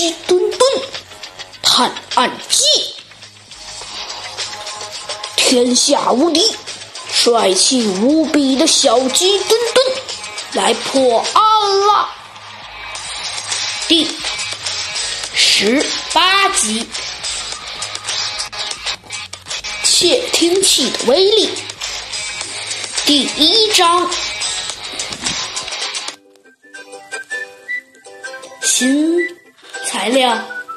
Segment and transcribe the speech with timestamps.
[0.00, 0.60] 鸡墩墩
[1.62, 2.64] 探案记，
[5.36, 6.56] 天下无敌、
[7.12, 9.86] 帅气无比的小鸡墩墩
[10.52, 11.42] 来破案
[11.86, 12.08] 了。
[13.88, 14.08] 第
[15.34, 16.88] 十八集，
[19.84, 21.50] 窃听器的威力。
[23.04, 24.10] 第一章。
[28.62, 29.09] 新
[30.00, 30.34] 材料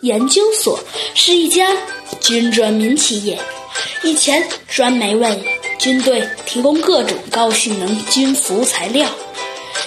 [0.00, 0.76] 研究所
[1.14, 1.70] 是一家
[2.20, 3.38] 军专民企业，
[4.02, 5.40] 以前专门为
[5.78, 9.08] 军队提供各种高性能军服材料，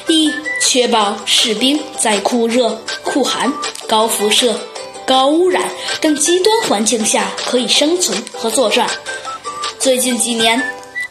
[0.08, 3.52] 以确保士兵在酷热、酷寒、
[3.85, 4.58] 高辐射、
[5.05, 8.90] 高污染等极端环境下可以生存和作战。
[9.77, 10.57] 最近几年，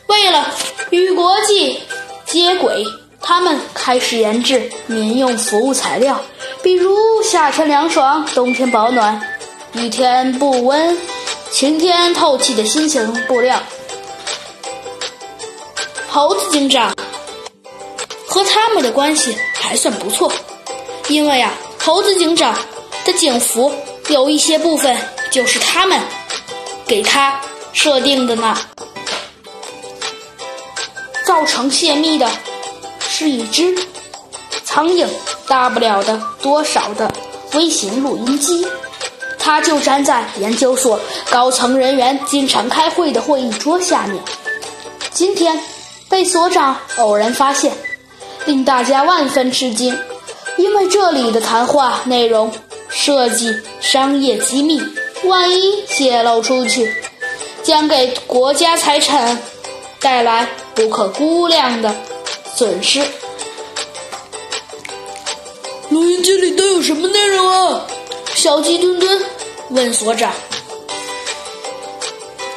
[0.07, 0.55] 为了
[0.89, 1.81] 与国际
[2.25, 2.83] 接轨，
[3.21, 6.19] 他们开始研制民用服务材料。
[6.67, 9.23] 比如夏天凉爽，冬天保暖，
[9.75, 10.99] 雨天不温，
[11.53, 13.63] 晴天透气的新型布料。
[16.09, 16.93] 猴子警长
[18.27, 20.33] 和他们的关系还算不错，
[21.07, 22.59] 因为啊，猴子警长
[23.05, 23.73] 的警服
[24.09, 24.99] 有一些部分
[25.31, 26.01] 就是他们
[26.85, 27.41] 给他
[27.73, 28.59] 设定的呢。
[31.25, 32.29] 造成泄密的
[33.09, 33.73] 是一只
[34.77, 35.09] 苍蝇。
[35.49, 37.11] 大不了的多少的
[37.55, 38.67] 微型录音机，
[39.39, 44.23] 他就站在研究所高层人员经常开会的会议桌下面。
[45.15, 45.59] 今天
[46.11, 47.73] 被所长偶然发现，
[48.45, 49.99] 令大家万分吃惊，
[50.59, 52.53] 因为这里的谈话内容
[52.91, 54.83] 涉及商业机密，
[55.25, 56.93] 万一泄露出去，
[57.63, 59.39] 将给国家财产
[60.01, 61.95] 带来不可估量的
[62.55, 63.03] 损失。
[65.97, 67.81] 录音机里都有什么内容啊？
[68.35, 69.19] 小鸡墩墩
[69.71, 70.31] 问所长。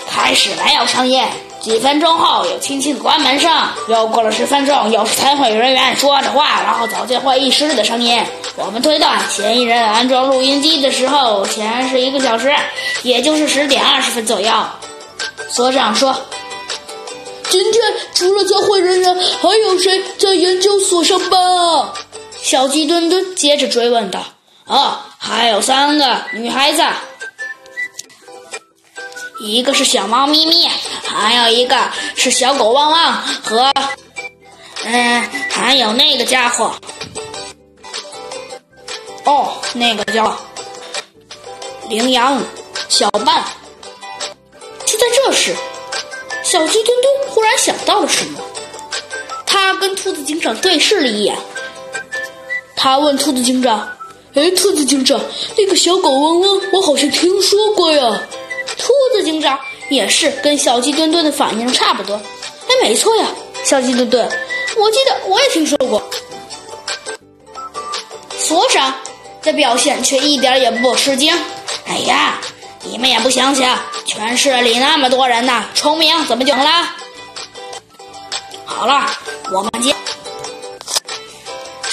[0.10, 1.24] 开始没有声音，
[1.62, 3.50] 几分钟后有轻轻的关门声，
[3.88, 8.22] 又过了十分钟，又是参会人员说着话，然后走进会议室的声音。
[8.58, 12.54] 我们推断嫌疑人安装录音机的时候前是一个小时，
[13.04, 14.52] 也就是十点二十分左右。
[15.50, 16.14] 所长说
[17.48, 17.82] ：“今天
[18.14, 21.94] 除了参会人员，还有谁在研究所上班啊？”
[22.42, 24.26] 小鸡墩墩接着追问道
[24.66, 26.84] ：“哦，还有三个女孩子，
[29.42, 30.68] 一个是小猫咪咪，
[31.06, 33.14] 还有一个是小狗汪汪，
[33.44, 33.72] 和
[34.84, 36.74] 嗯，还有那个家伙。
[39.26, 40.36] 哦，那个叫
[41.88, 42.42] 羚羊
[42.88, 43.44] 小半。”
[44.86, 45.56] 就在这时，
[46.44, 48.40] 小鸡墩墩忽然想到了什么，
[49.46, 51.38] 他跟兔子警长对视了一眼。
[52.82, 53.90] 他问兔子警长
[54.36, 55.20] ：“哎，兔子警长，
[55.58, 58.22] 那个小狗汪汪，我好像听说过呀。”
[58.80, 59.60] 兔子警长
[59.90, 62.16] 也是跟小鸡墩墩的反应差不多。
[62.16, 63.28] 哎，没错呀，
[63.66, 64.26] 小鸡墩墩，
[64.78, 66.02] 我记得我也听说过。
[68.38, 68.96] 所长
[69.44, 71.38] 的表现却一点也不吃惊。
[71.86, 72.40] 哎呀，
[72.90, 76.96] 你们也不想想，全市里那么多人呢，聪明怎么就了？
[78.64, 79.06] 好了，
[79.52, 79.94] 我们接。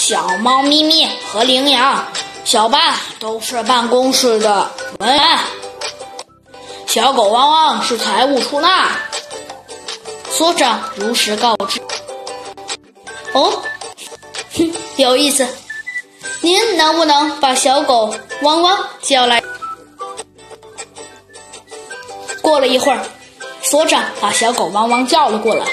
[0.09, 2.07] 小猫咪咪和羚羊
[2.45, 5.21] 小半都是办公室的文员，
[6.87, 8.89] 小狗汪汪是财务出纳。
[10.31, 11.81] 所长如实告知。
[13.33, 13.61] 哦，
[14.57, 15.45] 哼， 有意思。
[16.41, 19.43] 您能不能把小狗汪汪叫来？
[22.43, 23.05] 过了一会儿，
[23.61, 25.67] 所长把小狗汪汪叫了过来。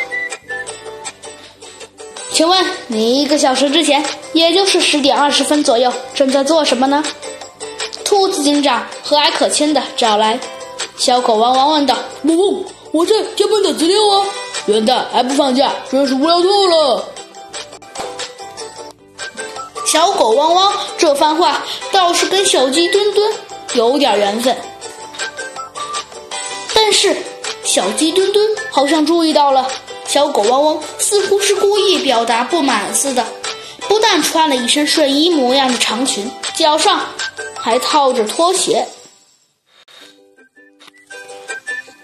[2.34, 7.04] 请问你一个小时之前，也就是十点二十分左右，正在做什么呢？
[8.04, 10.40] 兔子警长和蔼可亲的找来
[10.98, 11.96] 小狗汪汪问道
[12.26, 14.26] ：“汪汪，我在加班打资料啊，
[14.66, 17.06] 元旦还不放假，真是无聊透了。”
[19.86, 23.32] 小狗汪汪这番话倒是跟小鸡墩墩
[23.76, 24.58] 有点缘分，
[26.74, 27.16] 但是
[27.64, 29.68] 小鸡墩墩好像注意到了。
[30.14, 33.26] 小狗汪汪似乎是故意表达不满似的，
[33.88, 37.02] 不但穿了一身睡衣模样的长裙，脚上
[37.56, 38.88] 还套着拖鞋。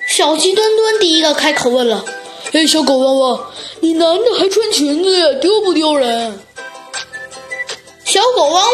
[0.08, 2.04] 小鸡墩墩第一个开口问了
[2.52, 3.46] ：“哎，小狗汪汪，
[3.82, 6.40] 你男的还穿裙子呀，丢不丢人？”
[8.06, 8.74] 小狗汪汪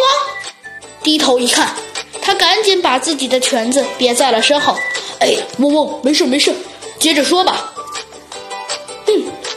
[1.04, 1.76] 低头一看，
[2.22, 4.78] 他赶紧把自己的裙子别在了身后。
[5.20, 6.56] “哎，汪汪，没事没事，
[7.00, 7.74] 接着说吧。”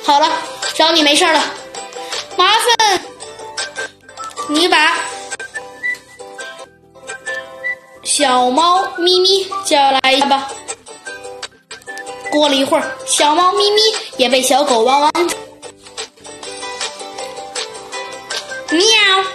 [0.09, 0.27] 好了，
[0.75, 1.45] 找你没事了，
[2.35, 3.03] 麻烦
[4.49, 4.97] 你把
[8.03, 10.51] 小猫咪咪叫来吧。
[12.31, 13.83] 过了一会儿，小猫咪咪
[14.17, 15.13] 也被小狗汪汪。
[18.71, 18.83] 喵！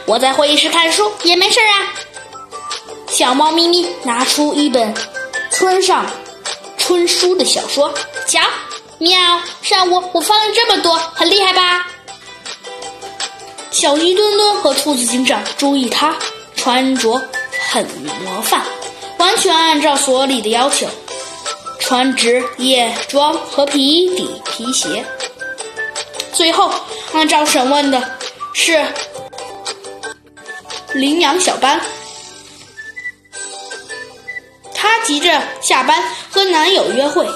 [0.08, 1.94] 我在会议室看书也没事啊。
[3.10, 4.92] 小猫咪咪拿出一本
[5.52, 6.04] 村上
[6.80, 7.94] 春树的小说，
[8.28, 8.42] 瞧，
[9.04, 9.42] 喵！
[9.62, 11.88] 上午我翻了这么多，很厉害吧？
[13.70, 16.16] 小鸡墩墩和兔子警长注意他
[16.56, 17.22] 穿着
[17.70, 18.62] 很模范，
[19.18, 20.88] 完全按照所里的要求，
[21.80, 25.06] 穿职业装和皮底皮鞋。
[26.32, 26.72] 最后
[27.12, 28.18] 按照审问的
[28.54, 28.84] 是。
[30.94, 31.82] 羚羊小班，
[34.76, 37.28] 他急着下班和男友约会，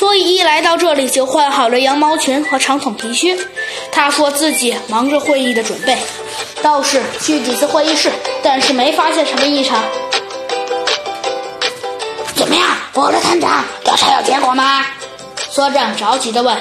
[0.00, 3.36] 所以一来到这里就换好了羊毛裙和长筒皮靴。
[3.92, 5.94] 他说自己忙着会议的准备，
[6.62, 8.10] 倒是去几次会议室，
[8.42, 9.78] 但是没发现什么异常。
[12.34, 13.62] 怎么样，我的探长？
[13.84, 14.86] 调查有结果吗？
[15.50, 16.56] 所长着急的问。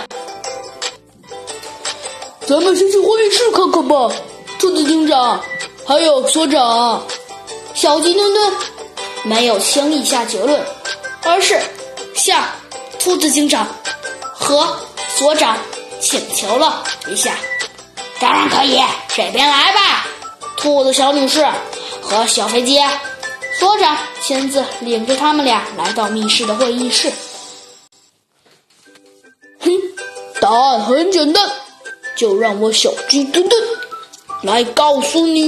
[2.45, 4.11] 咱们先去会议室看看吧，
[4.59, 5.39] 兔子警长。
[5.85, 7.01] 还有所长，
[7.73, 8.53] 小鸡墩墩
[9.23, 10.59] 没有轻易下结论，
[11.23, 11.57] 而是
[12.13, 12.43] 向
[12.99, 13.67] 兔子警长
[14.33, 14.77] 和
[15.15, 15.57] 所长
[16.01, 17.33] 请求了一下。
[18.19, 18.79] 当然可以，
[19.15, 20.05] 这边来吧，
[20.57, 21.47] 兔子小女士
[22.01, 22.77] 和小飞机。
[23.57, 27.11] 所长亲自领着他们俩来到密室的会议室。
[29.59, 29.71] 哼，
[30.39, 31.49] 答案很简单，
[32.15, 33.63] 就让我小鸡墩墩
[34.43, 35.47] 来告诉你们。